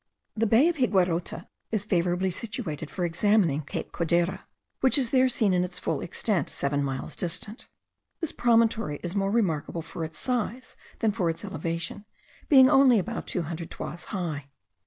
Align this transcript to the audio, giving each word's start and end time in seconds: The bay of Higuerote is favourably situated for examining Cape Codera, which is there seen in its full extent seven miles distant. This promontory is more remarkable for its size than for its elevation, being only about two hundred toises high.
The 0.35 0.47
bay 0.47 0.67
of 0.67 0.77
Higuerote 0.77 1.45
is 1.71 1.85
favourably 1.85 2.31
situated 2.31 2.89
for 2.89 3.05
examining 3.05 3.61
Cape 3.61 3.91
Codera, 3.91 4.45
which 4.79 4.97
is 4.97 5.11
there 5.11 5.29
seen 5.29 5.53
in 5.53 5.63
its 5.63 5.77
full 5.77 6.01
extent 6.01 6.49
seven 6.49 6.81
miles 6.83 7.15
distant. 7.15 7.67
This 8.19 8.31
promontory 8.31 8.99
is 9.03 9.15
more 9.15 9.29
remarkable 9.29 9.83
for 9.83 10.03
its 10.03 10.17
size 10.17 10.75
than 11.01 11.11
for 11.11 11.29
its 11.29 11.45
elevation, 11.45 12.05
being 12.49 12.67
only 12.67 12.97
about 12.97 13.27
two 13.27 13.43
hundred 13.43 13.69
toises 13.69 14.05
high. 14.05 14.49